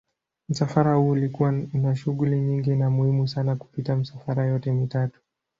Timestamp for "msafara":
0.49-0.93